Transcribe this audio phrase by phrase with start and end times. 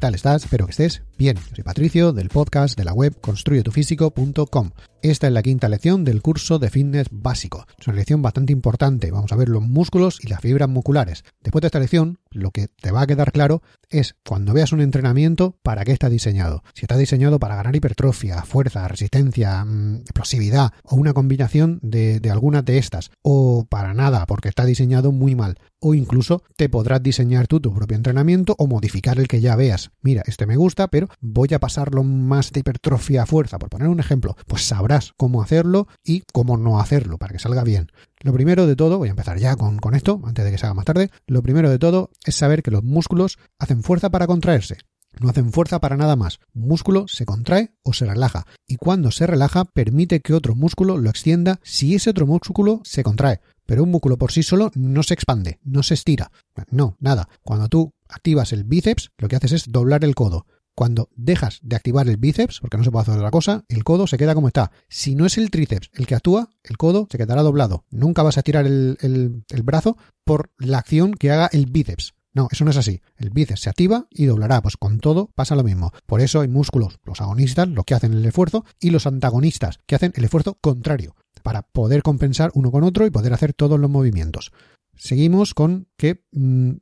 [0.00, 0.44] Tal estás?
[0.44, 1.36] Espero que estés bien.
[1.54, 4.70] Soy Patricio del podcast de la web construyetufísico.com.
[5.02, 7.66] Esta es la quinta lección del curso de fitness básico.
[7.78, 9.10] Es una lección bastante importante.
[9.10, 11.24] Vamos a ver los músculos y las fibras musculares.
[11.42, 14.80] Después de esta lección, lo que te va a quedar claro es cuando veas un
[14.80, 16.62] entrenamiento para qué está diseñado.
[16.74, 22.30] Si está diseñado para ganar hipertrofia, fuerza, resistencia, mmm, explosividad o una combinación de, de
[22.30, 23.10] algunas de estas.
[23.22, 25.58] O para nada, porque está diseñado muy mal.
[25.80, 29.90] O incluso te podrás diseñar tú tu propio entrenamiento o modificar el que ya veas.
[30.02, 33.58] Mira, este me gusta, pero voy a pasarlo más de hipertrofia a fuerza.
[33.58, 37.64] Por poner un ejemplo, pues sabrás cómo hacerlo y cómo no hacerlo para que salga
[37.64, 37.88] bien.
[38.22, 40.74] Lo primero de todo, voy a empezar ya con, esto, antes de que se haga
[40.74, 44.76] más tarde, lo primero de todo es saber que los músculos hacen fuerza para contraerse.
[45.18, 46.38] No hacen fuerza para nada más.
[46.54, 48.46] Un músculo se contrae o se relaja.
[48.66, 53.02] Y cuando se relaja, permite que otro músculo lo extienda si ese otro músculo se
[53.02, 53.40] contrae.
[53.66, 56.30] Pero un músculo por sí solo no se expande, no se estira.
[56.70, 57.28] No, nada.
[57.42, 60.46] Cuando tú activas el bíceps, lo que haces es doblar el codo.
[60.74, 64.06] Cuando dejas de activar el bíceps, porque no se puede hacer otra cosa, el codo
[64.06, 64.70] se queda como está.
[64.88, 67.84] Si no es el tríceps el que actúa, el codo se quedará doblado.
[67.90, 72.14] Nunca vas a tirar el, el, brazo por la acción que haga el bíceps.
[72.32, 73.02] No, eso no es así.
[73.16, 74.62] El bíceps se activa y doblará.
[74.62, 75.92] Pues con todo pasa lo mismo.
[76.06, 79.96] Por eso hay músculos, los agonistas, los que hacen el esfuerzo, y los antagonistas, que
[79.96, 83.90] hacen el esfuerzo contrario, para poder compensar uno con otro y poder hacer todos los
[83.90, 84.52] movimientos.
[85.00, 86.72] Seguimos con que mmm,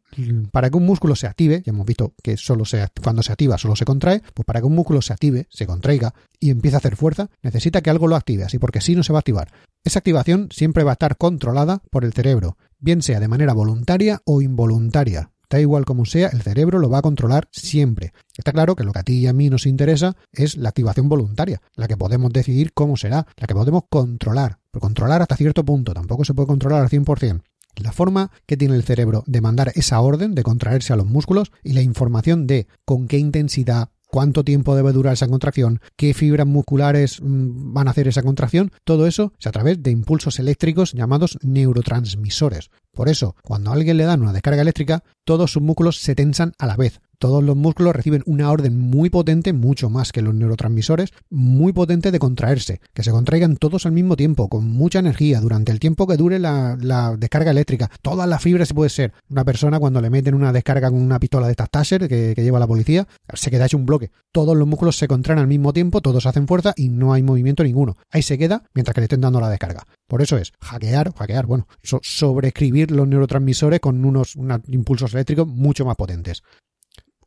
[0.50, 3.58] para que un músculo se active, ya hemos visto que solo se, cuando se activa
[3.58, 6.78] solo se contrae, pues para que un músculo se active, se contraiga y empiece a
[6.78, 9.52] hacer fuerza, necesita que algo lo active, así porque si no se va a activar.
[9.84, 14.20] Esa activación siempre va a estar controlada por el cerebro, bien sea de manera voluntaria
[14.24, 15.30] o involuntaria.
[15.48, 18.12] Da igual como sea, el cerebro lo va a controlar siempre.
[18.36, 21.08] Está claro que lo que a ti y a mí nos interesa es la activación
[21.08, 24.58] voluntaria, la que podemos decidir cómo será, la que podemos controlar.
[24.72, 27.42] Controlar hasta cierto punto, tampoco se puede controlar al 100%.
[27.78, 31.52] La forma que tiene el cerebro de mandar esa orden de contraerse a los músculos
[31.62, 36.46] y la información de con qué intensidad, cuánto tiempo debe durar esa contracción, qué fibras
[36.46, 41.38] musculares van a hacer esa contracción, todo eso es a través de impulsos eléctricos llamados
[41.42, 42.70] neurotransmisores.
[42.98, 46.54] Por eso, cuando a alguien le dan una descarga eléctrica, todos sus músculos se tensan
[46.58, 47.00] a la vez.
[47.20, 52.10] Todos los músculos reciben una orden muy potente, mucho más que los neurotransmisores, muy potente
[52.10, 56.08] de contraerse, que se contraigan todos al mismo tiempo, con mucha energía, durante el tiempo
[56.08, 56.76] que dure la,
[57.16, 57.88] descarga eléctrica.
[58.02, 59.12] Todas las fibras se puede ser.
[59.30, 62.42] Una persona cuando le meten una descarga con una pistola de estas Taser que, que
[62.42, 64.10] lleva la policía, se queda hecho un bloque.
[64.32, 67.62] Todos los músculos se contraen al mismo tiempo, todos hacen fuerza y no hay movimiento
[67.62, 67.96] ninguno.
[68.10, 69.86] Ahí se queda mientras que le estén dando la descarga.
[70.08, 74.36] Por eso es hackear, hackear, bueno, so, sobreescribir los neurotransmisores con unos,
[74.66, 76.42] impulsos eléctricos mucho más potentes.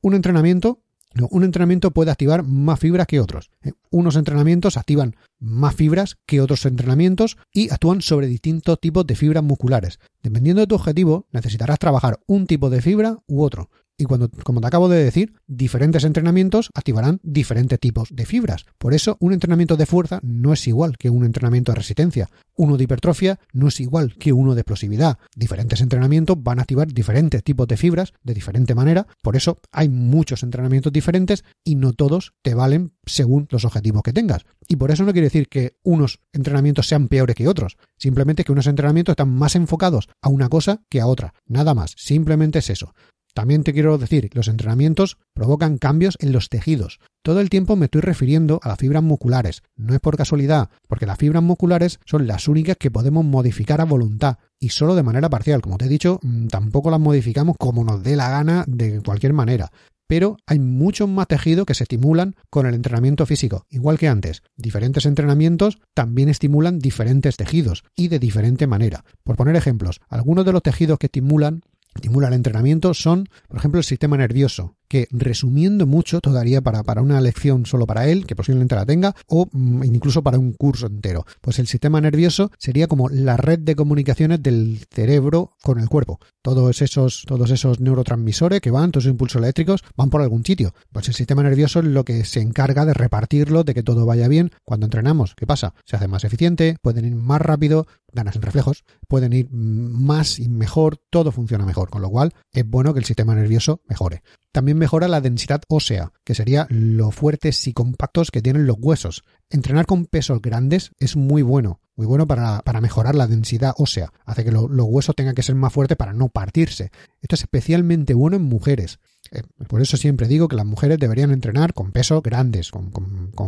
[0.02, 0.82] Un entrenamiento,
[1.30, 3.52] un entrenamiento puede activar más fibras que otros.
[3.92, 9.44] Unos entrenamientos activan más fibras que otros entrenamientos y actúan sobre distintos tipos de fibras
[9.44, 10.00] musculares.
[10.24, 13.70] Dependiendo de tu objetivo, necesitarás trabajar un tipo de fibra u otro.
[14.02, 18.66] Y cuando, como te acabo de decir, diferentes entrenamientos activarán diferentes tipos de fibras.
[18.80, 22.28] Por eso, un entrenamiento de fuerza no es igual que un entrenamiento de resistencia.
[22.56, 25.20] Uno de hipertrofia no es igual que uno de explosividad.
[25.36, 29.06] Diferentes entrenamientos van a activar diferentes tipos de fibras de diferente manera.
[29.22, 34.14] Por eso, hay muchos entrenamientos diferentes y no todos te valen según los objetivos que
[34.14, 34.48] tengas.
[34.68, 37.78] Y por eso no quiere decir que unos entrenamientos sean peores que otros.
[38.00, 41.36] Simplemente que unos entrenamientos están más enfocados a una cosa que a otra.
[41.46, 41.94] Nada más.
[41.98, 42.96] Simplemente es eso.
[43.34, 47.00] También te quiero decir los entrenamientos provocan cambios en los tejidos.
[47.24, 49.62] Todo el tiempo me estoy refiriendo a las fibras musculares.
[49.76, 53.86] No es por casualidad, porque las fibras musculares son las únicas que podemos modificar a
[53.86, 55.62] voluntad y solo de manera parcial.
[55.62, 56.20] Como te he dicho,
[56.50, 59.72] tampoco las modificamos como nos dé la gana de cualquier manera.
[60.08, 64.44] Pero hay muchos más tejidos que se estimulan con el entrenamiento físico, igual que antes.
[64.58, 69.06] Diferentes entrenamientos también estimulan diferentes tejidos y de diferente manera.
[69.24, 71.62] Por poner ejemplos, algunos de los tejidos que estimulan
[71.96, 76.84] estimula el entrenamiento son, por ejemplo, el sistema nervioso, que resumiendo mucho, todo daría para,
[76.84, 80.52] para una lección solo para él, que posiblemente la tenga, o mm, incluso para un
[80.52, 81.26] curso entero.
[81.40, 86.20] Pues el sistema nervioso sería como la red de comunicaciones del cerebro con el cuerpo.
[86.42, 90.74] Todos esos, todos esos neurotransmisores que van, todos esos impulsos eléctricos, van por algún sitio.
[90.92, 94.28] Pues el sistema nervioso es lo que se encarga de repartirlo, de que todo vaya
[94.28, 94.52] bien.
[94.66, 95.74] Cuando entrenamos, ¿qué pasa?
[95.86, 100.50] Se hace más eficiente, pueden ir más rápido, ganas en reflejos, pueden ir más y
[100.50, 104.22] mejor, todo funciona mejor, con lo cual es bueno que el sistema nervioso mejore.
[104.52, 109.24] También mejora la densidad ósea, que sería lo fuertes y compactos que tienen los huesos.
[109.50, 114.12] Entrenar con pesos grandes es muy bueno, muy bueno para, mejorar la densidad ósea.
[114.26, 116.92] Hace que los huesos tengan que ser más fuertes para no partirse.
[117.22, 119.00] Esto es especialmente bueno en mujeres.
[119.32, 122.92] Eh, por eso siempre digo que las mujeres deberían entrenar con pesos grandes, con,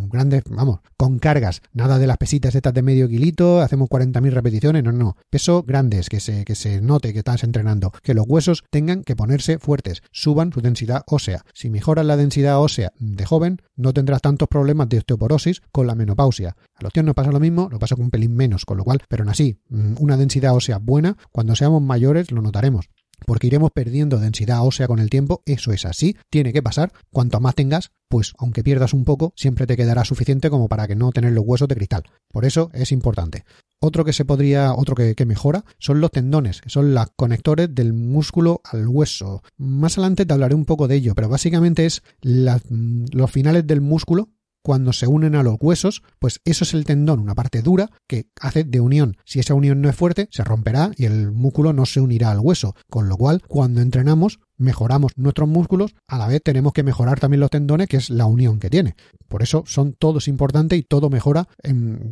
[0.10, 1.62] grandes, vamos, con cargas.
[1.74, 5.18] Nada de las pesitas estas de medio kilito, hacemos 40.000 repeticiones, no, no.
[5.30, 7.92] Pesos grandes, que se, que se note que estás entrenando.
[8.02, 11.44] Que los huesos tengan que ponerse fuertes, suban su densidad ósea.
[11.54, 15.96] Si mejoras la densidad ósea de joven, no tendrás tantos problemas de osteoporosis con la
[15.96, 16.56] menopausia.
[16.76, 18.86] A los tíos nos pasa lo mismo, lo pasa con un pelín menos, con lo
[18.86, 22.90] cual, pero aún así, mm, una densidad ósea buena, cuando seamos mayores lo notaremos
[23.26, 27.40] porque iremos perdiendo densidad ósea con el tiempo, eso es así, tiene que pasar, cuanto
[27.40, 31.12] más tengas, pues aunque pierdas un poco, siempre te quedará suficiente como para que no
[31.12, 32.04] tener los huesos de cristal.
[32.32, 33.44] Por eso es importante.
[33.80, 37.92] Otro que se podría, otro que, mejora, son los tendones, que son los conectores del
[37.92, 39.44] músculo al hueso.
[39.58, 43.82] Más adelante te hablaré un poco de ello, pero básicamente es mm, los finales del
[43.82, 44.30] músculo
[44.64, 48.28] cuando se unen a los huesos, pues eso es el tendón, una parte dura que
[48.40, 49.18] hace de unión.
[49.26, 52.40] Si esa unión no es fuerte, se romperá y el músculo no se unirá al
[52.40, 52.76] hueso.
[52.90, 57.42] Con lo cual, cuando entrenamos, mejoramos nuestros músculos, a la vez tenemos que mejorar también
[57.42, 58.96] los tendones, que es la unión que tiene.
[59.28, 61.48] Por eso son todos importantes y todo mejora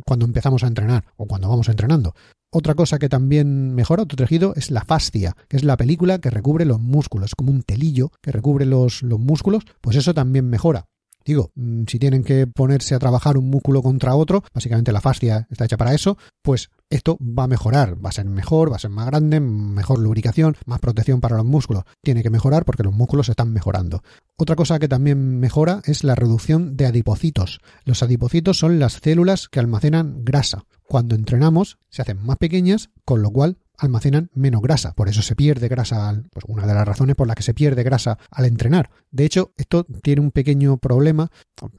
[0.04, 2.14] cuando empezamos a entrenar o cuando vamos entrenando.
[2.54, 6.28] Otra cosa que también mejora otro tejido es la fascia, que es la película que
[6.28, 10.84] recubre los músculos, como un telillo que recubre los, los músculos, pues eso también mejora.
[11.24, 15.46] Digo, mm, si tienen que ponerse a trabajar un músculo contra otro, básicamente la fascia
[15.50, 18.80] está hecha para eso, pues esto va a mejorar, va a ser mejor, va a
[18.80, 21.84] ser más grande, mejor lubricación, más protección para los músculos.
[22.02, 24.02] Tiene que mejorar porque los músculos están mejorando.
[24.36, 27.60] Otra cosa que también mejora es la reducción de adipocitos.
[27.84, 30.64] Los adipocitos son las células que almacenan grasa.
[30.82, 34.92] Cuando entrenamos se hacen más pequeñas, con lo cual almacenan menos grasa.
[34.94, 37.82] Por eso se pierde grasa, pues una de las razones por las que se pierde
[37.82, 38.90] grasa al entrenar.
[39.10, 41.30] De hecho, esto tiene un pequeño problema,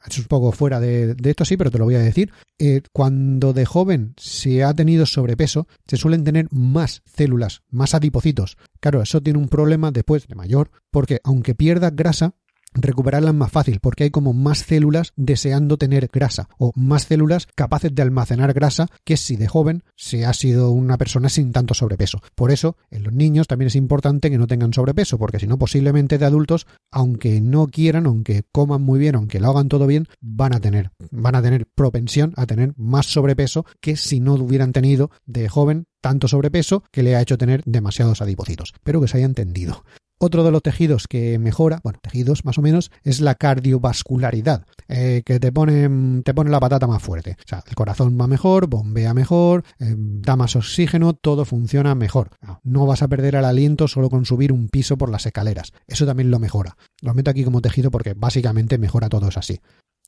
[0.08, 2.32] es un poco fuera de, esto sí, pero te lo voy a decir.
[2.60, 8.58] Eh, cuando de joven se ha tenido sobrepeso, se suelen tener más células, más adipocitos.
[8.80, 12.36] Claro, eso tiene un problema después de mayor, porque aunque pierdas grasa,
[12.74, 17.94] recuperarla más fácil porque hay como más células deseando tener grasa o más células capaces
[17.94, 22.22] de almacenar grasa que si de joven se ha sido una persona sin tanto sobrepeso.
[22.36, 25.58] Por eso, en los niños también es importante que no tengan sobrepeso, porque si no,
[25.58, 30.08] posiblemente de adultos, aunque no quieran, aunque coman muy bien, aunque lo hagan todo bien,
[30.22, 34.72] van a tener, van a tener propensión a tener más sobrepeso que si no hubieran
[34.72, 38.72] tenido de joven tanto sobrepeso que le ha hecho tener demasiados adipocitos.
[38.74, 39.84] Espero que se haya entendido.
[40.26, 45.22] Otro de los tejidos que mejora, bueno, tejidos más o menos, es la cardiovascularidad, eh,
[45.26, 47.36] que te pone, te pone la patata más fuerte.
[47.40, 52.30] O sea, el corazón va mejor, bombea mejor, eh, da más oxígeno, todo funciona mejor.
[52.64, 55.74] No, vas a perder el aliento solo con subir un piso por las escaleras.
[55.88, 56.78] Eso también lo mejora.
[57.02, 59.60] Lo meto aquí como tejido porque básicamente mejora todo es así.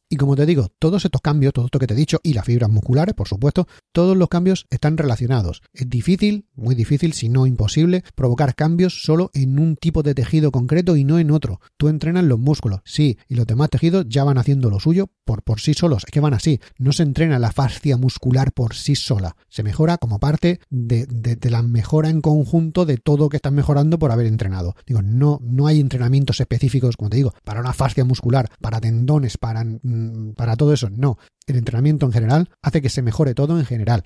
[0.07, 2.45] Y como te digo, todos estos cambios, todo esto que te he dicho, y las
[2.45, 5.61] fibras musculares, por supuesto, todos los cambios están relacionados.
[5.73, 10.51] Es difícil, muy difícil, si no imposible, provocar cambios solo en un tipo de tejido
[10.51, 11.59] concreto y no en otro.
[11.77, 15.41] Tú entrenas los músculos, sí, y los demás tejidos ya van haciendo lo suyo por,
[15.41, 16.59] por sí solos, es que van así.
[16.77, 21.07] No se entrena la fascia muscular por sí sola, se mejora como parte de,
[21.49, 24.75] la mejora en conjunto de todo que estás mejorando por haber entrenado.
[24.85, 29.37] Digo, no, no hay entrenamientos específicos, como te digo, para una fascia muscular, para tendones,
[29.37, 29.65] para
[30.35, 30.89] para todo eso.
[30.89, 34.03] No, el entrenamiento en general hace que se mejore todo en general.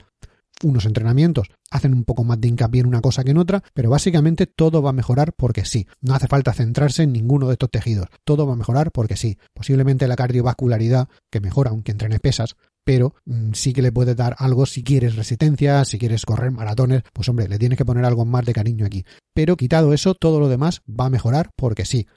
[0.62, 3.90] Unos entrenamientos hacen un poco más de hincapié en una cosa que en otra, pero
[3.90, 5.88] básicamente todo va a mejorar porque sí.
[6.02, 8.08] No hace falta centrarse en ninguno de estos tejidos.
[8.26, 9.38] Todo va a mejorar porque sí.
[9.54, 14.36] Posiblemente la cardiovascularidad, que mejora aunque entrenes pesas, pero mm, sí que le puede dar
[14.38, 18.26] algo si quieres resistencia, si quieres correr maratones, pues hombre, le tienes que poner algo
[18.26, 19.06] más de cariño aquí.
[19.34, 22.08] Pero quitado eso, todo lo demás va a mejorar porque sí.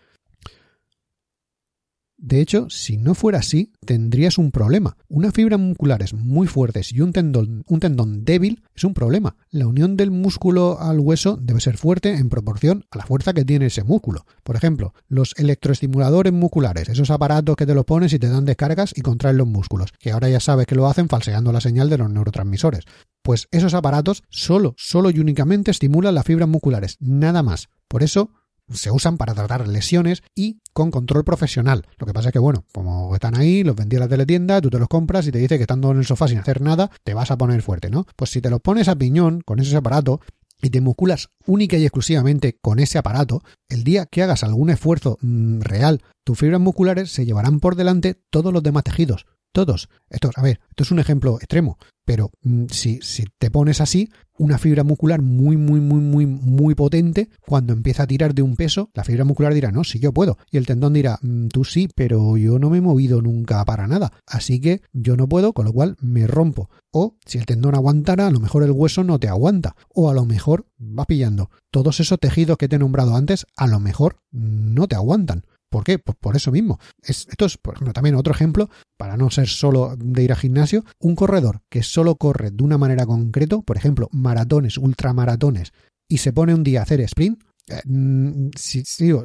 [2.22, 4.96] De hecho, si no fuera así, tendrías un problema.
[5.08, 9.34] Unas fibras musculares muy fuertes y un tendón, un tendón débil es un problema.
[9.50, 13.44] La unión del músculo al hueso debe ser fuerte en proporción a la fuerza que
[13.44, 14.24] tiene ese músculo.
[14.44, 18.92] Por ejemplo, los electroestimuladores musculares, esos aparatos que te los pones y te dan descargas
[18.94, 21.98] y contraen los músculos, que ahora ya sabes que lo hacen falseando la señal de
[21.98, 22.84] los neurotransmisores.
[23.22, 27.68] Pues esos aparatos solo, solo y únicamente estimulan las fibras musculares, nada más.
[27.88, 28.30] Por eso
[28.74, 31.86] se usan para tratar lesiones y con control profesional.
[31.98, 34.70] Lo que pasa es que, bueno, como están ahí, los vendí a la teletienda, tú
[34.70, 37.14] te los compras y te dice que estando en el sofá sin hacer nada, te
[37.14, 38.06] vas a poner fuerte, ¿no?
[38.16, 40.20] Pues si te los pones a piñón con ese aparato,
[40.62, 45.18] y te musculas única y exclusivamente con ese aparato, el día que hagas algún esfuerzo
[45.20, 49.26] mm, real, tus fibras musculares se llevarán por delante todos los demás tejidos.
[49.52, 49.90] Todos.
[50.08, 54.08] Esto, a ver, esto es un ejemplo extremo, pero mm, si, si te pones así,
[54.38, 58.56] una fibra muscular muy, muy, muy, muy, muy potente, cuando empieza a tirar de un
[58.56, 60.38] peso, la fibra muscular dirá, no, sí, yo puedo.
[60.50, 63.86] Y el tendón dirá, mm, tú sí, pero yo no me he movido nunca para
[63.86, 64.12] nada.
[64.26, 66.70] Así que yo no puedo, con lo cual me rompo.
[66.90, 69.76] O si el tendón aguantara, a lo mejor el hueso no te aguanta.
[69.88, 71.50] O a lo mejor vas pillando.
[71.70, 75.44] Todos esos tejidos que te he nombrado antes, a lo mejor no te aguantan.
[75.72, 75.98] ¿Por qué?
[75.98, 76.78] Pues por eso mismo.
[77.02, 80.84] esto es, por ejemplo, también otro ejemplo, para no ser solo de ir al gimnasio,
[81.00, 85.72] un corredor que solo corre de una manera concreta, por ejemplo, maratones, ultramaratones,
[86.06, 88.50] y se pone un día a hacer sprint, eh, mm,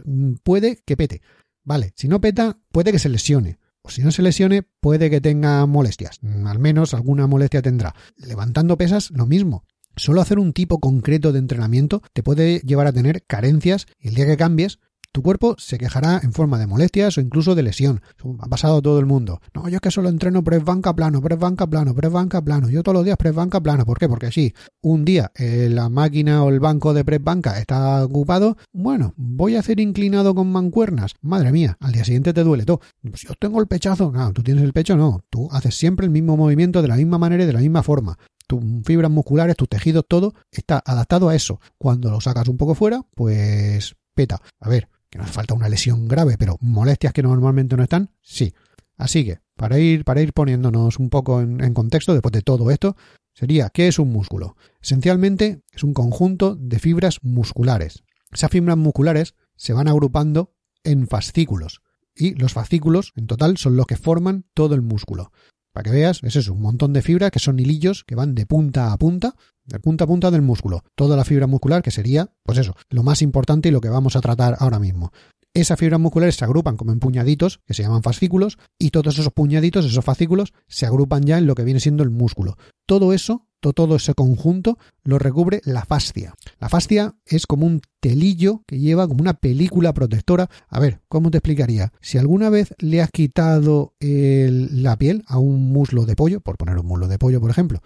[0.05, 1.21] mm, puede que pete.
[1.65, 3.59] Vale, si no peta, puede que se lesione.
[3.81, 6.19] O si no se lesione, puede que tenga molestias.
[6.21, 7.93] Mm, al menos alguna molestia tendrá.
[8.15, 9.65] Levantando pesas, lo mismo.
[9.97, 14.15] Solo hacer un tipo concreto de entrenamiento te puede llevar a tener carencias y el
[14.15, 14.79] día que cambies,
[15.11, 18.01] tu cuerpo se quejará en forma de molestias o incluso de lesión.
[18.39, 19.41] Ha pasado todo el mundo.
[19.53, 22.69] No, yo es que solo entreno press banca plano, press banca plano, press banca plano.
[22.69, 23.85] Yo todos los días press banca plano.
[23.85, 24.07] ¿Por qué?
[24.07, 28.57] Porque si un día eh, la máquina o el banco de press banca está ocupado,
[28.71, 31.13] bueno, voy a hacer inclinado con mancuernas.
[31.21, 32.81] Madre mía, al día siguiente te duele todo.
[33.01, 34.11] Pues yo tengo el pechazo.
[34.11, 35.23] No, tú tienes el pecho, no.
[35.29, 38.17] Tú haces siempre el mismo movimiento de la misma manera y de la misma forma
[38.47, 41.59] tus fibras musculares, tus tejidos, todo está adaptado a eso.
[41.77, 44.41] Cuando lo sacas un poco fuera, pues peta.
[44.59, 48.11] A ver, que no hace falta una lesión grave, pero molestias que normalmente no están,
[48.21, 48.53] sí.
[48.97, 52.69] Así que, para ir, para ir poniéndonos un poco en, en contexto después de todo
[52.69, 52.95] esto,
[53.33, 54.55] sería, ¿qué es un músculo?
[54.79, 58.03] Esencialmente es un conjunto de fibras musculares.
[58.31, 61.81] Esas fibras musculares se van agrupando en fascículos,
[62.15, 65.31] y los fascículos en total son los que forman todo el músculo.
[65.77, 68.47] Para que veas, es eso, un montón de fibras que son hilillos que van de
[68.47, 70.83] punta a punta, de punta a punta del músculo.
[70.95, 74.15] Toda la fibra muscular que sería, pues eso, lo más importante y lo que vamos
[74.15, 75.11] a tratar ahora mismo.
[75.59, 79.33] Esas fibras musculares se agrupan como en puñaditos, que se llaman fascículos, y todos esos
[79.33, 82.57] puñaditos, esos fascículos, se agrupan ya en lo que viene siendo el músculo.
[82.85, 86.33] Todo eso todo ese conjunto lo recubre la fascia.
[86.59, 90.49] La fascia es como un telillo que lleva como una película protectora.
[90.67, 91.91] A ver, ¿cómo te explicaría?
[92.01, 96.77] Si alguna vez le has quitado la piel a un muslo de pollo, por poner
[96.77, 97.81] un muslo de pollo, por ejemplo,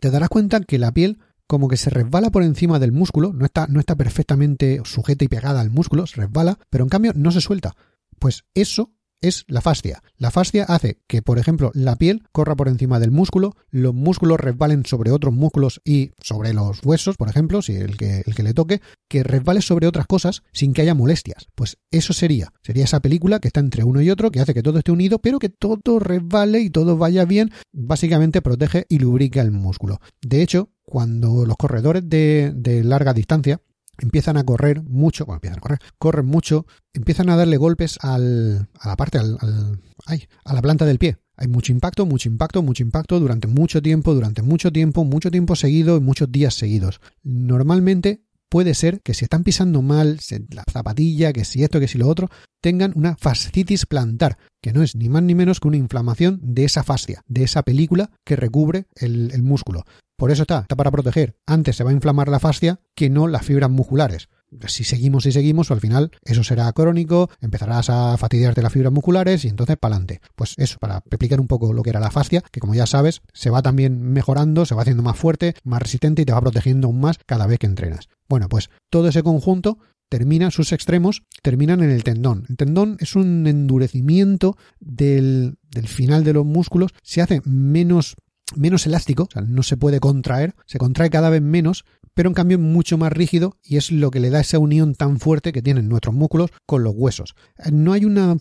[0.00, 3.44] te darás cuenta que la piel como que se resbala por encima del músculo, no
[3.44, 7.30] está, no está perfectamente sujeta y pegada al músculo, se resbala, pero en cambio no
[7.30, 7.74] se suelta.
[8.18, 8.92] Pues eso
[9.28, 10.02] es la fascia.
[10.16, 14.38] La fascia hace que, por ejemplo, la piel corra por encima del músculo, los músculos
[14.38, 18.42] resbalen sobre otros músculos y sobre los huesos, por ejemplo, si el que, el que
[18.42, 21.48] le toque, que resbale sobre otras cosas sin que haya molestias.
[21.54, 24.62] Pues eso sería, sería esa película que está entre uno y otro, que hace que
[24.62, 29.40] todo esté unido, pero que todo resbale y todo vaya bien, básicamente protege y lubrica
[29.40, 30.00] el músculo.
[30.20, 33.60] De hecho, cuando los corredores de, de larga distancia,
[33.98, 38.68] empiezan a correr mucho, bueno, empiezan a correr, corren mucho, empiezan a darle golpes al,
[38.78, 41.18] a la parte, al, al ay, a la planta del pie.
[41.36, 45.56] Hay mucho impacto, mucho impacto, mucho impacto durante mucho tiempo, durante mucho tiempo, mucho tiempo
[45.56, 47.00] seguido y muchos días seguidos.
[47.24, 50.20] Normalmente puede ser que si están pisando mal
[50.50, 54.84] la zapatilla, que si esto, que si lo otro, tengan una fascitis plantar, que no
[54.84, 58.36] es ni más ni menos que una inflamación de esa fascia, de esa película que
[58.36, 59.82] recubre el, el músculo.
[60.16, 61.36] Por eso está, está para proteger.
[61.46, 64.28] Antes se va a inflamar la fascia que no las fibras musculares
[64.66, 69.44] si seguimos y seguimos, al final eso será crónico, empezarás a fastidiarte las fibras musculares
[69.44, 70.20] y entonces para adelante.
[70.34, 73.22] Pues eso, para explicar un poco lo que era la fascia, que como ya sabes,
[73.32, 76.88] se va también mejorando, se va haciendo más fuerte, más resistente y te va protegiendo
[76.88, 78.08] aún más cada vez que entrenas.
[78.28, 79.78] Bueno, pues todo ese conjunto
[80.08, 82.44] termina, sus extremos terminan en el tendón.
[82.48, 88.16] El tendón es un endurecimiento del, del final de los músculos, se hace menos
[88.56, 91.84] menos elástico, o sea, no se puede contraer, se contrae cada vez menos,
[92.14, 95.18] pero en cambio mucho más rígido y es lo que le da esa unión tan
[95.18, 97.34] fuerte que tienen nuestros músculos con los huesos.
[97.72, 98.36] No hay una,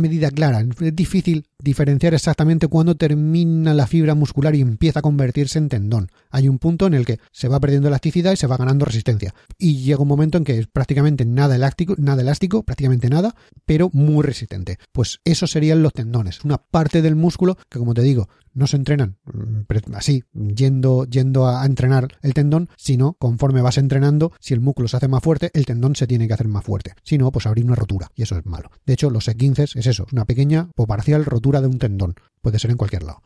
[0.00, 5.58] medida clara, es difícil diferenciar exactamente cuándo termina la fibra muscular y empieza a convertirse
[5.58, 6.08] en tendón.
[6.30, 9.32] Hay un punto en el que se va perdiendo elasticidad y se va ganando resistencia.
[9.58, 13.90] Y llega un momento en que es prácticamente nada elástico, nada elástico, prácticamente nada, pero
[13.92, 14.78] muy resistente.
[14.90, 18.76] Pues eso serían los tendones, una parte del músculo que como te digo, no se
[18.76, 24.60] entrenan mm, así, yendo, yendo a entrenar el tendón, sino conforme vas entrenando, si el
[24.60, 26.94] músculo se hace más fuerte, el tendón se tiene que hacer más fuerte.
[27.02, 28.70] Si no, pues abrir una rotura, y eso es malo.
[28.86, 32.14] De hecho, los E15 es eso, una pequeña o parcial rotura de un tendón.
[32.40, 33.22] Puede ser en cualquier lado.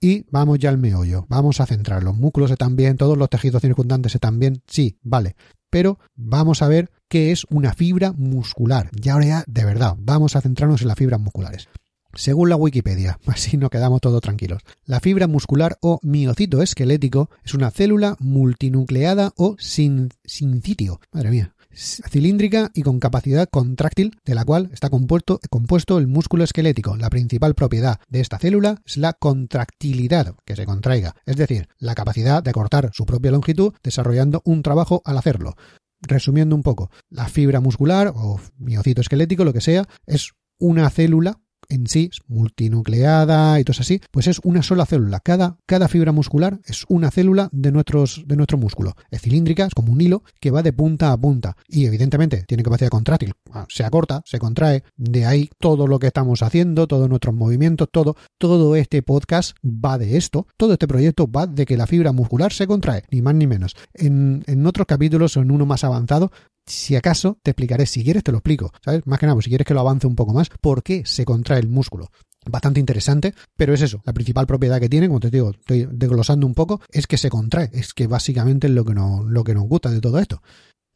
[0.00, 2.04] Y vamos ya al meollo, vamos a centrar.
[2.04, 5.34] Los músculos están bien, todos los tejidos circundantes están bien, sí, vale.
[5.70, 8.90] Pero vamos a ver qué es una fibra muscular.
[8.92, 11.68] Y ahora ya, de verdad, vamos a centrarnos en las fibras musculares.
[12.14, 14.62] Según la Wikipedia, así nos quedamos todos tranquilos.
[14.84, 21.00] La fibra muscular o miocito esquelético es una célula multinucleada o sin, sincitio.
[21.12, 26.44] Madre mía cilíndrica y con capacidad contráctil, de la cual está compuesto, compuesto el músculo
[26.44, 26.96] esquelético.
[26.96, 31.94] La principal propiedad de esta célula es la contractilidad, que se contraiga, es decir, la
[31.94, 35.56] capacidad de cortar su propia longitud desarrollando un trabajo al hacerlo.
[36.00, 41.40] Resumiendo un poco, la fibra muscular o miocito esquelético, lo que sea, es una célula
[41.68, 45.20] en sí, multinucleada y todo así, pues es una sola célula.
[45.20, 48.94] Cada, cada fibra muscular es una célula de, nuestros, de nuestro músculo.
[49.10, 51.56] Es cilíndrica, es como un hilo que va de punta a punta.
[51.68, 53.34] Y evidentemente tiene capacidad contráctil.
[53.52, 54.82] Ah, se acorta, se contrae.
[54.96, 59.98] De ahí todo lo que estamos haciendo, todos nuestros movimientos, todo, todo este podcast va
[59.98, 60.46] de esto.
[60.56, 63.76] Todo este proyecto va de que la fibra muscular se contrae, ni más ni menos.
[63.94, 66.30] En, en otros capítulos o en uno más avanzado
[66.68, 69.06] si acaso, te explicaré, si quieres te lo explico, ¿sabes?
[69.06, 71.24] Más que nada, pues si quieres que lo avance un poco más, por qué se
[71.24, 72.10] contrae el músculo.
[72.46, 76.46] Bastante interesante, pero es eso, la principal propiedad que tiene, como te digo, estoy desglosando
[76.46, 79.54] un poco, es que se contrae, es que básicamente es lo que, no, lo que
[79.54, 80.42] nos gusta de todo esto.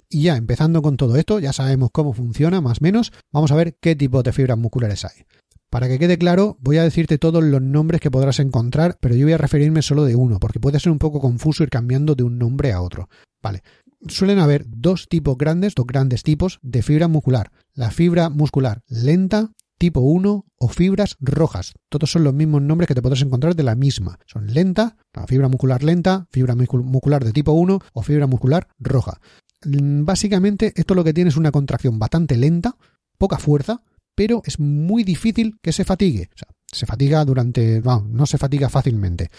[0.09, 3.57] Y ya, empezando con todo esto, ya sabemos cómo funciona, más o menos, vamos a
[3.57, 5.25] ver qué tipo de fibras musculares hay.
[5.73, 9.25] Para que quede claro, voy a decirte todos los nombres que podrás encontrar, pero yo
[9.25, 12.25] voy a referirme solo de uno, porque puede ser un poco confuso ir cambiando de
[12.25, 13.09] un nombre a otro.
[13.43, 13.63] Vale,
[14.09, 17.53] suelen haber dos tipos grandes, dos grandes tipos de fibra muscular.
[17.75, 21.75] La fibra muscular lenta, tipo 1 o fibras rojas.
[21.89, 24.19] Todos son los mismos nombres que te podrás encontrar de la misma.
[24.27, 29.21] Son lenta, la fibra muscular lenta, fibra muscular de tipo 1 o fibra muscular roja.
[29.65, 32.77] Mm, básicamente esto lo que tiene es una contracción bastante lenta,
[33.19, 33.83] poca fuerza,
[34.15, 36.31] pero es muy difícil que se fatigue.
[36.35, 37.81] O sea, se fatiga durante...
[37.81, 39.31] No, no se fatiga fácilmente.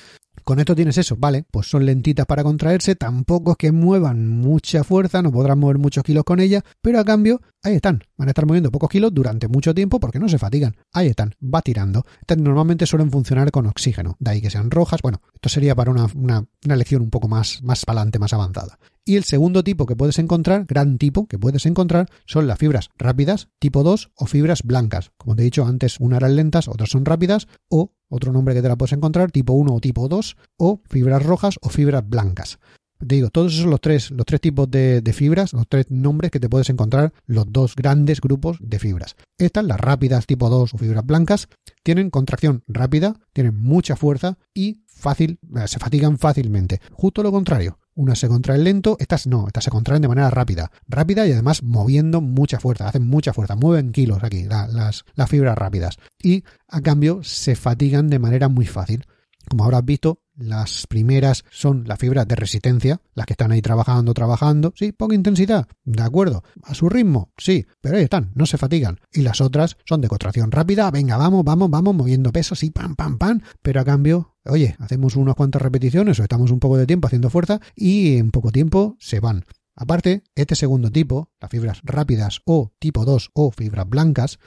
[0.44, 4.84] Con esto tienes eso, vale, pues son lentitas para contraerse, tampoco es que muevan mucha
[4.84, 8.32] fuerza, no podrán mover muchos kilos con ellas, pero a cambio, ahí están, van a
[8.32, 12.06] estar moviendo pocos kilos durante mucho tiempo porque no se fatigan, ahí están, va tirando.
[12.20, 15.92] Estas normalmente suelen funcionar con oxígeno, de ahí que sean rojas, bueno, esto sería para
[15.92, 18.80] una, una, lección un poco más, más para adelante, más avanzada.
[19.06, 22.90] Y el segundo tipo que puedes encontrar, gran tipo que puedes encontrar, son las fibras
[22.98, 25.12] rápidas, tipo 2 o fibras blancas.
[25.18, 28.62] Como te he dicho antes, unas eran lentas, otras son rápidas, o otro nombre que
[28.62, 32.60] te la puedes encontrar, tipo 1 o tipo 2, o fibras rojas o fibras blancas.
[33.00, 35.88] Te digo, todos esos son los tres, los tres tipos de, de, fibras, los tres
[35.90, 39.16] nombres que te puedes encontrar, los dos grandes grupos de fibras.
[39.38, 41.50] Estas, las rápidas tipo 2 o fibras blancas,
[41.84, 46.80] tienen contracción rápida, tienen mucha fuerza y fácil, eh, se fatigan fácilmente.
[46.94, 50.72] Justo lo contrario, unas se contraen lento, estas no, estas se contraen de manera rápida.
[50.88, 55.58] Rápida y además moviendo mucha fuerza, hacen mucha fuerza, mueven kilos aquí, las, las fibras
[55.58, 55.98] rápidas.
[56.22, 59.06] Y a cambio se fatigan de manera muy fácil.
[59.50, 64.14] Como habrás visto, las primeras son las fibras de resistencia, las que están ahí trabajando,
[64.14, 68.58] trabajando, sí, poca intensidad, de acuerdo, a su ritmo, sí, pero ahí están, no se
[68.58, 69.00] fatigan.
[69.12, 72.96] Y las otras son de contracción rápida, venga, vamos, vamos, vamos, moviendo pesos y pam,
[72.96, 76.88] pam, pam, pero a cambio, oye, hacemos unas cuantas repeticiones o estamos un poco de
[76.88, 79.44] tiempo haciendo fuerza y en poco tiempo se van.
[79.76, 84.40] Aparte, este segundo tipo, las fibras rápidas o tipo 2 o fibras blancas,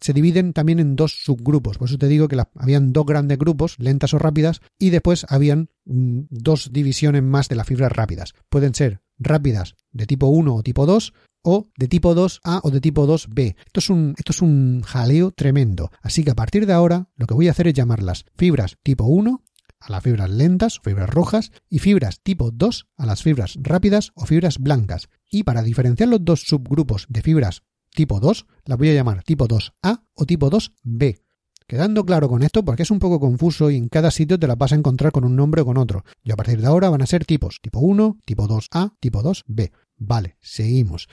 [0.00, 1.78] se dividen también en dos subgrupos.
[1.78, 5.70] Por eso te digo que habían dos grandes grupos, lentas o rápidas, y después habían
[5.84, 8.34] mm, dos divisiones más de las fibras rápidas.
[8.48, 12.80] Pueden ser rápidas de tipo 1 o tipo 2 o de tipo 2A o de
[12.80, 13.56] tipo 2B.
[13.66, 15.90] Esto es un, esto es un jaleo tremendo.
[16.02, 19.04] Así que a partir de ahora lo que voy a hacer es llamarlas fibras tipo
[19.04, 19.42] 1
[19.78, 24.10] a las fibras lentas o fibras rojas y fibras tipo 2 a las fibras rápidas
[24.14, 25.08] o fibras blancas.
[25.30, 27.62] Y para diferenciar los dos subgrupos de fibras
[27.96, 31.22] tipo 2, la voy a llamar tipo 2A o tipo 2B.
[31.66, 34.54] Quedando claro con esto, porque es un poco confuso y en cada sitio te la
[34.54, 36.04] vas a encontrar con un nombre o con otro.
[36.22, 39.72] Y a partir de ahora van a ser tipos tipo 1, tipo 2A, tipo 2B.
[39.96, 41.08] Vale, seguimos.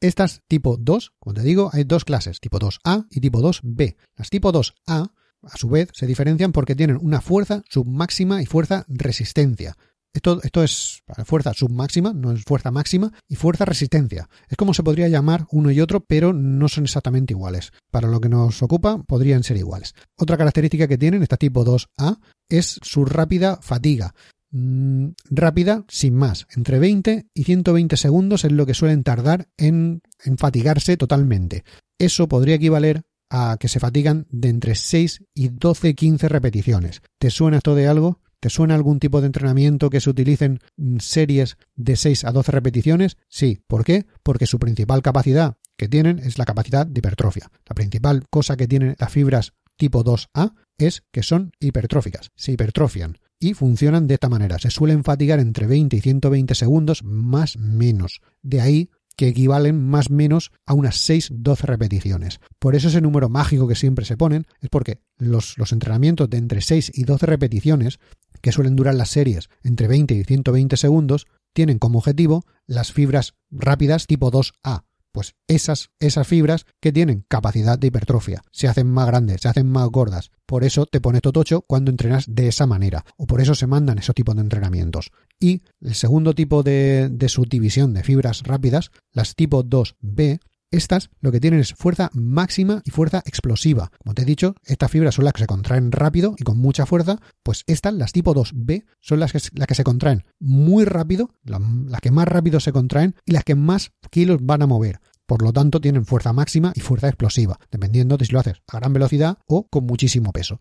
[0.00, 3.96] Estas tipo 2, como te digo, hay dos clases, tipo 2A y tipo 2B.
[4.16, 8.86] Las tipo 2A, a su vez, se diferencian porque tienen una fuerza submáxima y fuerza
[8.88, 9.76] resistencia.
[10.14, 14.28] Esto, esto es fuerza submáxima, no es fuerza máxima, y fuerza resistencia.
[14.48, 17.72] Es como se podría llamar uno y otro, pero no son exactamente iguales.
[17.90, 19.94] Para lo que nos ocupa, podrían ser iguales.
[20.16, 24.14] Otra característica que tienen, esta tipo 2A, es su rápida fatiga.
[24.52, 26.46] Mm, rápida sin más.
[26.54, 31.64] Entre 20 y 120 segundos es lo que suelen tardar en, en fatigarse totalmente.
[31.98, 37.02] Eso podría equivaler a que se fatigan de entre 6 y 12-15 repeticiones.
[37.18, 38.20] ¿Te suena esto de algo?
[38.44, 40.58] ¿Te suena algún tipo de entrenamiento que se utilicen
[40.98, 43.16] series de 6 a 12 repeticiones?
[43.26, 43.62] Sí.
[43.66, 44.04] ¿Por qué?
[44.22, 47.50] Porque su principal capacidad que tienen es la capacidad de hipertrofia.
[47.66, 53.16] La principal cosa que tienen las fibras tipo 2A es que son hipertróficas, se hipertrofian
[53.40, 54.58] y funcionan de esta manera.
[54.58, 58.20] Se suelen fatigar entre 20 y 120 segundos más menos.
[58.42, 62.40] De ahí que equivalen más o menos a unas 6-12 repeticiones.
[62.58, 66.38] Por eso ese número mágico que siempre se ponen es porque los, los entrenamientos de
[66.38, 68.00] entre 6 y 12 repeticiones,
[68.44, 73.32] que suelen durar las series entre 20 y 120 segundos, tienen como objetivo las fibras
[73.50, 79.06] rápidas tipo 2A, pues esas, esas fibras que tienen capacidad de hipertrofia se hacen más
[79.06, 80.30] grandes, se hacen más gordas.
[80.44, 83.96] Por eso te pones totocho cuando entrenas de esa manera, o por eso se mandan
[83.96, 85.10] esos tipos de entrenamientos.
[85.40, 90.38] Y el segundo tipo de, de subdivisión de fibras rápidas, las tipo 2B,
[90.74, 93.90] estas lo que tienen es fuerza máxima y fuerza explosiva.
[94.02, 96.86] Como te he dicho, estas fibras son las que se contraen rápido y con mucha
[96.86, 101.30] fuerza, pues estas, las tipo 2B, son las que, las que se contraen muy rápido,
[101.44, 105.00] las que más rápido se contraen y las que más kilos van a mover.
[105.26, 108.78] Por lo tanto, tienen fuerza máxima y fuerza explosiva, dependiendo de si lo haces a
[108.78, 110.60] gran velocidad o con muchísimo peso.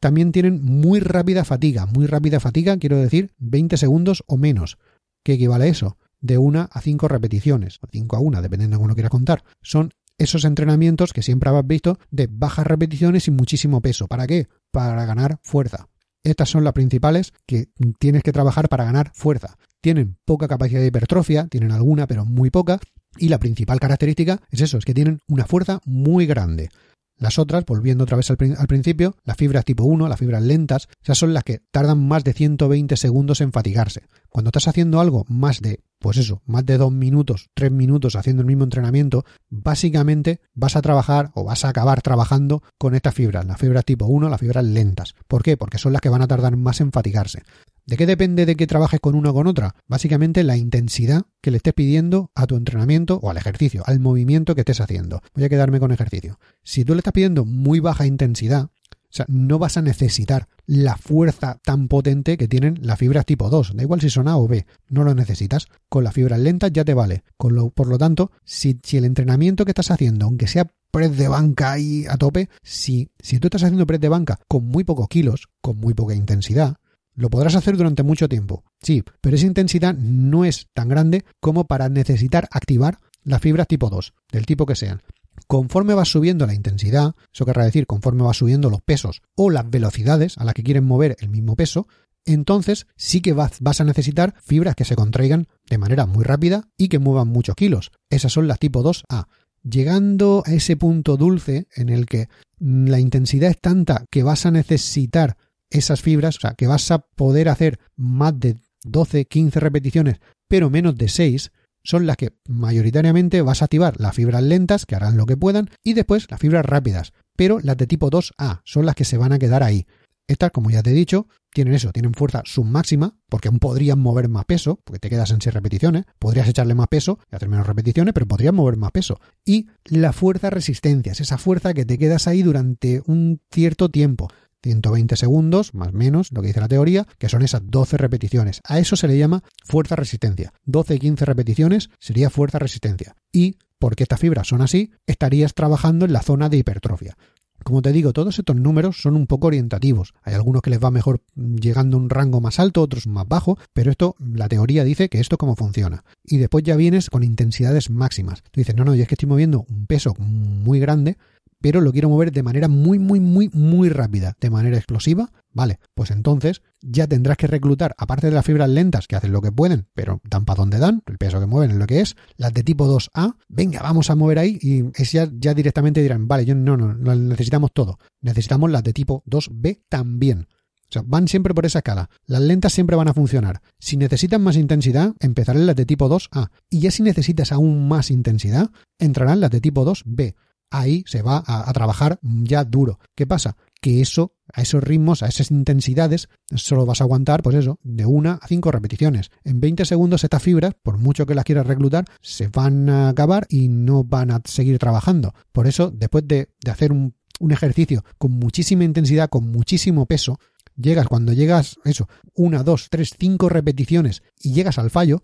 [0.00, 1.86] También tienen muy rápida fatiga.
[1.86, 4.76] Muy rápida fatiga, quiero decir 20 segundos o menos.
[5.22, 5.96] ¿Qué equivale a eso?
[6.20, 9.44] De una a cinco repeticiones, o cinco a una, dependiendo de cómo lo quieras contar.
[9.62, 14.06] Son esos entrenamientos que siempre habéis visto de bajas repeticiones y muchísimo peso.
[14.08, 14.48] ¿Para qué?
[14.70, 15.88] Para ganar fuerza.
[16.22, 19.58] Estas son las principales que tienes que trabajar para ganar fuerza.
[19.80, 22.80] Tienen poca capacidad de hipertrofia, tienen alguna, pero muy poca.
[23.18, 26.70] Y la principal característica es eso, es que tienen una fuerza muy grande.
[27.18, 31.16] Las otras, volviendo otra vez al, principio, las fibras tipo 1, las fibras lentas, esas
[31.16, 34.02] son las que tardan más de 120 segundos en fatigarse.
[34.28, 38.42] Cuando estás haciendo algo más de, pues eso, más de 2 minutos, 3 minutos haciendo
[38.42, 43.46] el mismo entrenamiento, básicamente vas a trabajar o vas a acabar trabajando con estas fibras,
[43.46, 45.14] las fibras tipo 1, las fibras lentas.
[45.26, 45.56] ¿Por qué?
[45.56, 47.42] Porque son las que van a tardar más en fatigarse.
[47.86, 49.76] ¿De qué depende de que trabajes con una o con otra?
[49.86, 54.56] Básicamente la intensidad que le estés pidiendo a tu entrenamiento o al ejercicio, al movimiento
[54.56, 55.22] que estés haciendo.
[55.34, 56.40] Voy a quedarme con ejercicio.
[56.64, 60.96] Si tú le estás pidiendo muy baja intensidad, o sea, no vas a necesitar la
[60.96, 63.76] fuerza tan potente que tienen las fibras tipo 2.
[63.76, 65.68] Da igual si son A o B, no lo necesitas.
[65.88, 67.22] Con las fibras lentas ya te vale.
[67.36, 72.04] por lo tanto, si, el entrenamiento que estás haciendo, aunque sea press de banca ahí
[72.08, 75.76] a tope, si, si tú estás haciendo press de banca con muy pocos kilos, con
[75.76, 76.78] muy poca intensidad,
[77.16, 81.64] lo podrás hacer durante mucho tiempo, sí, pero esa intensidad no es tan grande como
[81.64, 85.02] para necesitar activar las fibras tipo 2, del tipo que sean.
[85.46, 89.68] Conforme vas subiendo la intensidad, eso querrá decir conforme vas subiendo los pesos o las
[89.68, 91.86] velocidades a las que quieren mover el mismo peso,
[92.26, 96.88] entonces sí que vas, a necesitar fibras que se contraigan de manera muy rápida y
[96.88, 97.92] que muevan muchos kilos.
[98.10, 99.28] Esas son las tipo 2A.
[99.62, 104.50] Llegando a ese punto dulce en el que la intensidad es tanta que vas a
[104.50, 105.36] necesitar
[105.70, 110.70] esas fibras, o sea, que vas a poder hacer más de 12, 15 repeticiones, pero
[110.70, 111.52] menos de 6,
[111.82, 115.70] son las que mayoritariamente vas a activar las fibras lentas, que harán lo que puedan,
[115.84, 119.32] y después las fibras rápidas, pero las de tipo 2A son las que se van
[119.32, 119.86] a quedar ahí.
[120.28, 124.28] Estas, como ya te he dicho, tienen eso, tienen fuerza submáxima, porque aún podrían mover
[124.28, 127.66] más peso, porque te quedas en 6 repeticiones, podrías echarle más peso y hacer menos
[127.66, 129.20] repeticiones, pero podrías mover más peso.
[129.44, 134.28] Y la fuerza resistencia, es esa fuerza que te quedas ahí durante un cierto tiempo.
[134.66, 138.60] 120 segundos, más o menos, lo que dice la teoría, que son esas 12 repeticiones.
[138.64, 140.52] A eso se le llama fuerza resistencia.
[140.64, 143.14] 12 y 15 repeticiones sería fuerza resistencia.
[143.30, 147.16] Y porque estas fibras son así, estarías trabajando en la zona de hipertrofia.
[147.64, 150.14] Como te digo, todos estos números son un poco orientativos.
[150.22, 153.58] Hay algunos que les va mejor llegando a un rango más alto, otros más bajo,
[153.72, 156.04] pero esto, la teoría dice que esto cómo funciona.
[156.24, 158.42] Y después ya vienes con intensidades máximas.
[158.50, 161.18] Tú dices, no, no, yo es que estoy moviendo un peso muy grande,
[161.60, 165.78] pero lo quiero mover de manera muy, muy, muy, muy rápida, de manera explosiva, vale,
[165.94, 169.52] pues entonces ya tendrás que reclutar, aparte de las fibras lentas que hacen lo que
[169.52, 172.52] pueden, pero dan para donde dan, el peso que mueven es lo que es, las
[172.52, 176.44] de tipo 2A, venga, vamos a mover ahí y es ya, ya directamente dirán, vale,
[176.44, 180.46] yo no, no, no, necesitamos todo, necesitamos las de tipo 2B también.
[180.88, 182.10] O sea, van siempre por esa escala.
[182.26, 183.60] Las lentas siempre van a funcionar.
[183.80, 186.50] Si necesitan más intensidad, empezarán las de tipo 2A.
[186.70, 190.36] Y ya si necesitas aún más intensidad, entrarán las de tipo 2B
[190.70, 192.98] ahí se va a, trabajar ya duro.
[193.14, 193.56] ¿Qué pasa?
[193.80, 198.06] Que eso, a esos ritmos, a esas intensidades, solo vas a aguantar, pues eso, de
[198.06, 199.30] una a cinco repeticiones.
[199.44, 203.46] En 20 segundos estas fibras, por mucho que las quieras reclutar, se van a acabar
[203.48, 205.34] y no van a seguir trabajando.
[205.52, 210.38] Por eso, después de, hacer un, un ejercicio con muchísima intensidad, con muchísimo peso,
[210.76, 215.22] llegas, cuando llegas, eso, una, dos, tres, cinco repeticiones y llegas al fallo,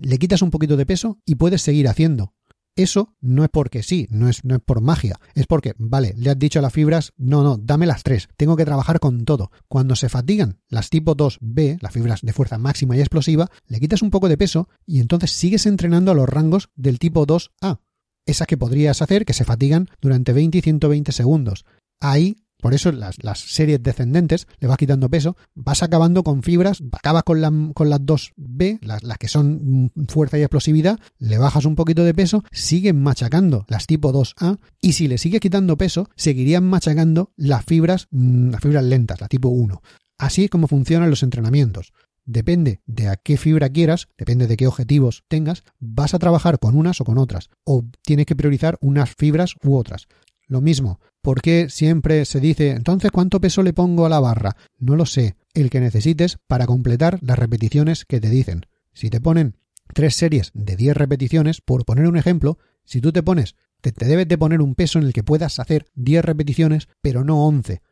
[0.00, 2.34] le quitas un poquito de peso y puedes seguir haciendo.
[2.78, 6.30] Eso no es porque sí, no es, no es por magia, es porque, vale, le
[6.30, 9.50] has dicho a las fibras, no, no, dame las tres, tengo que trabajar con todo.
[9.66, 14.00] Cuando se fatigan las tipo 2B, las fibras de fuerza máxima y explosiva, le quitas
[14.00, 17.80] un poco de peso y entonces sigues entrenando a los rangos del tipo 2A.
[18.24, 21.64] Esas que podrías hacer que se fatigan durante 20 y 120 segundos.
[21.98, 26.82] Ahí Por eso las, las, series descendentes le vas quitando peso, vas acabando con fibras,
[26.92, 31.76] acabas con, con las 2B, las, las, que son fuerza y explosividad, le bajas un
[31.76, 36.64] poquito de peso, siguen machacando las tipo 2A y si le sigues quitando peso, seguirían
[36.64, 39.80] machacando las fibras, mm, las fibras lentas, la tipo 1.
[40.18, 41.92] Así es como funcionan los entrenamientos.
[42.24, 46.76] Depende de a qué fibra quieras, depende de qué objetivos tengas, vas a trabajar con
[46.76, 50.08] unas o con otras, o tienes que priorizar unas fibras u otras.
[50.48, 54.56] Lo mismo, ¿por qué siempre se dice entonces cuánto peso le pongo a la barra?
[54.78, 58.64] No lo sé, el que necesites para completar las repeticiones que te dicen.
[58.94, 59.56] Si te ponen
[59.92, 64.06] tres series de 10 repeticiones, por poner un ejemplo, si tú te pones, te, te
[64.06, 67.82] debes de poner un peso en el que puedas hacer 10 repeticiones, pero no 11,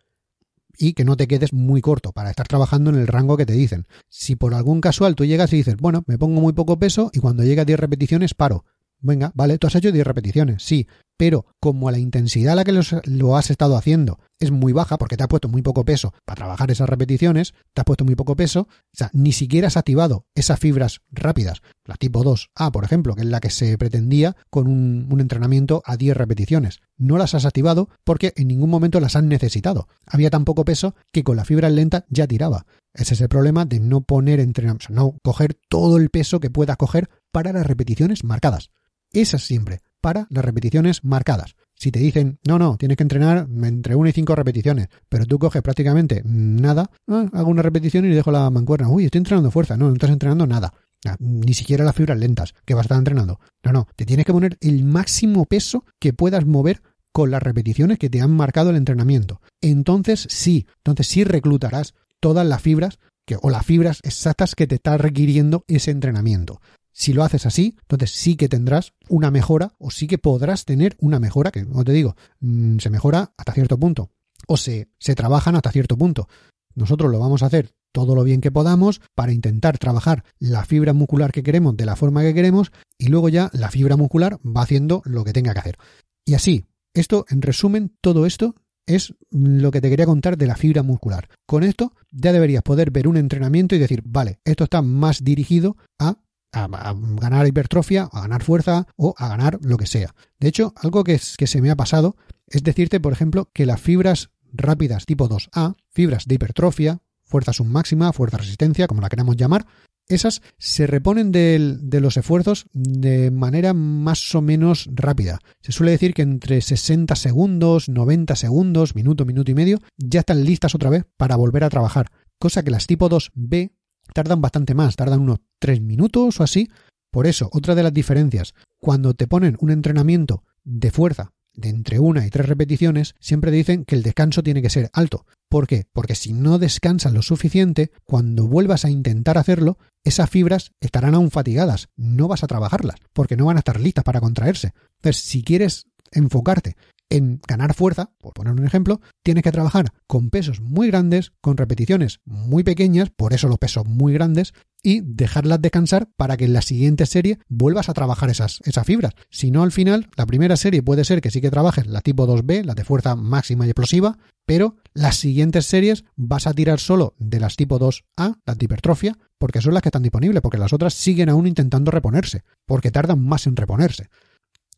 [0.78, 3.52] y que no te quedes muy corto para estar trabajando en el rango que te
[3.52, 3.86] dicen.
[4.08, 7.20] Si por algún casual tú llegas y dices, bueno, me pongo muy poco peso y
[7.20, 8.64] cuando llega a 10 repeticiones paro,
[9.00, 10.86] Venga, vale, tú has hecho 10 repeticiones, sí,
[11.16, 15.16] pero como la intensidad a la que lo has estado haciendo es muy baja, porque
[15.16, 18.37] te has puesto muy poco peso para trabajar esas repeticiones, te has puesto muy poco
[18.37, 23.14] peso, o sea, ni siquiera has activado esas fibras rápidas, la tipo 2A, por ejemplo,
[23.14, 26.81] que es la que se pretendía con un, entrenamiento a 10 repeticiones.
[26.98, 29.88] No las has activado porque en ningún momento las has necesitado.
[30.07, 32.66] Había tan poco peso que con la fibra lenta ya tiraba.
[32.92, 36.76] Ese es el problema de no poner entrenamiento, no coger todo el peso que puedas
[36.76, 38.70] coger para las repeticiones marcadas.
[39.12, 41.56] Esas siempre, para las repeticiones marcadas.
[41.74, 45.38] Si te dicen, no, no, tienes que entrenar entre 1 y 5 repeticiones, pero tú
[45.38, 48.88] coges prácticamente nada, ah, hago una repetición y dejo la mancuerna.
[48.88, 49.76] Uy, estoy entrenando fuerza.
[49.76, 50.72] No, no estás entrenando nada.
[51.06, 53.40] Ah, ni siquiera las fibras lentas que vas a estar entrenando.
[53.62, 56.82] No, no, te tienes que poner el máximo peso que puedas mover
[57.12, 59.40] con las repeticiones que te han marcado el entrenamiento.
[59.61, 62.98] Entonces sí, entonces sí reclutarás todas las fibras
[63.42, 66.61] o las fibras exactas que te está requiriendo ese entrenamiento.
[66.98, 70.96] Si lo haces así, entonces sí que tendrás una mejora o sí que podrás tener
[70.98, 74.12] una mejora que, como te digo, mm, se mejora hasta cierto punto
[74.48, 76.26] o se, se trabajan hasta cierto punto.
[76.74, 80.94] Nosotros lo vamos a hacer todo lo bien que podamos para intentar trabajar la fibra
[80.94, 84.62] muscular que queremos de la forma que queremos y luego ya la fibra muscular va
[84.62, 85.78] haciendo lo que tenga que hacer.
[86.24, 88.54] Y así, esto, en resumen, todo esto
[88.87, 91.28] es lo que te quería contar de la fibra muscular.
[91.44, 95.76] Con esto ya deberías poder ver un entrenamiento y decir, vale, esto está más dirigido
[95.98, 96.20] a
[96.64, 100.14] a, ganar hipertrofia, a ganar fuerza o a ganar lo que sea.
[100.40, 102.16] De hecho, algo que, que se me ha pasado
[102.48, 108.12] es decirte, por ejemplo, que las fibras rápidas tipo 2A, fibras de hipertrofia, fuerza submáxima,
[108.12, 109.66] fuerza resistencia, como la queramos llamar,
[110.08, 115.40] esas se reponen de, de, los esfuerzos de manera más o menos rápida.
[115.62, 120.44] Se suele decir que entre 60 segundos, 90 segundos, minuto, minuto y medio, ya están
[120.44, 122.12] listas otra vez para volver a trabajar.
[122.38, 123.72] Cosa que las tipo 2B
[124.12, 126.68] tardan bastante más, tardan unos 3 minutos o así.
[127.10, 131.98] Por eso, otra de las diferencias, cuando te ponen un entrenamiento de fuerza de entre
[131.98, 135.24] una y tres repeticiones, siempre dicen que el descanso tiene que ser alto.
[135.48, 135.86] ¿Por qué?
[135.92, 141.30] Porque si no descansas lo suficiente, cuando vuelvas a intentar hacerlo, esas fibras estarán aún
[141.30, 144.72] fatigadas, no vas a trabajarlas, porque no van a estar listas para contraerse.
[144.98, 146.76] Entonces, si quieres enfocarte
[147.10, 151.56] en ganar fuerza, por poner un ejemplo, tienes que trabajar con pesos muy grandes, con
[151.56, 156.52] repeticiones muy pequeñas, por eso los pesos muy grandes, y dejarlas descansar para que en
[156.52, 159.14] la siguiente serie vuelvas a trabajar esas, esas fibras.
[159.30, 162.26] Si no, al final, la primera serie puede ser que sí que trabajes la tipo
[162.26, 167.14] 2B, la de fuerza máxima y explosiva, pero las siguientes series vas a tirar solo
[167.18, 170.72] de las tipo 2A, las de hipertrofia, porque son las que están disponibles, porque las
[170.72, 174.08] otras siguen aún intentando reponerse, porque tardan más en reponerse.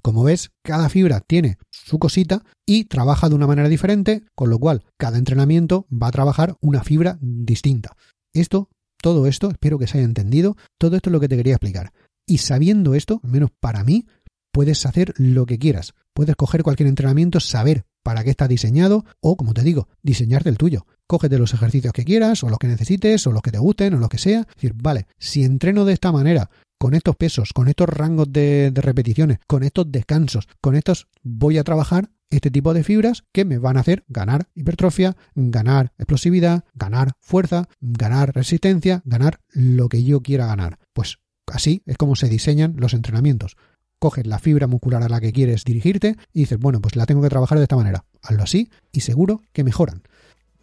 [0.02, 4.58] Como ves, cada fibra tiene su cosita y trabaja de una manera diferente, con lo
[4.58, 7.96] cual cada entrenamiento va a trabajar una fibra distinta.
[8.32, 8.68] Esto,
[9.00, 11.92] todo esto, espero que se haya entendido, todo esto es lo que te quería explicar.
[12.26, 14.06] Y sabiendo esto, al menos para mí,
[14.52, 15.94] puedes hacer lo que quieras.
[16.14, 20.58] Puedes coger cualquier entrenamiento, saber para qué está diseñado o, como te digo, diseñarte el
[20.58, 20.86] tuyo.
[21.06, 23.98] Cógete los ejercicios que quieras o los que necesites o los que te gusten o
[23.98, 24.40] lo que sea.
[24.40, 28.72] Es decir, vale, si entreno de esta manera con estos pesos, con estos rangos de,
[28.74, 33.58] repeticiones, con estos descansos, con estos voy a trabajar este tipo de fibras que me
[33.58, 40.22] van a hacer ganar hipertrofia, ganar explosividad, ganar fuerza, ganar resistencia, ganar lo que yo
[40.22, 40.78] quiera ganar.
[40.92, 43.56] Pues así es como se diseñan los entrenamientos.
[43.98, 47.22] Coges la fibra muscular a la que quieres dirigirte y dices, bueno, pues la tengo
[47.22, 48.04] que trabajar de esta manera.
[48.22, 50.02] Hazlo así y seguro que mejoran.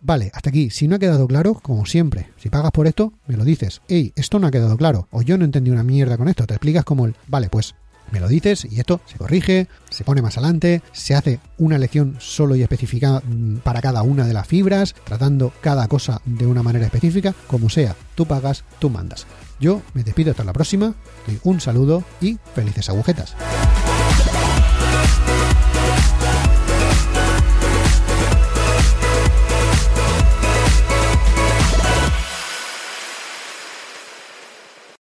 [0.06, 0.70] Vale, hasta aquí.
[0.70, 3.82] Si no ha quedado claro, como siempre, si pagas por esto, me lo dices.
[3.88, 5.08] Hey, esto no ha quedado claro.
[5.10, 6.46] O yo no entendí una mierda con esto.
[6.46, 7.15] Te explicas como el.
[7.28, 7.74] Vale, pues
[8.12, 12.18] me lo dices y esto se corrige, se pone más adelante, se hace una lección
[12.20, 16.62] solo y específica mm, para cada una de las fibras, tratando cada cosa de una
[16.62, 19.26] manera específica, como sea, tú pagas, tú mandas.
[19.60, 20.94] Yo me despido hasta la próxima,
[21.41, 23.36] un saludo y felices agujetas.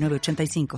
[0.00, 0.68] 906985.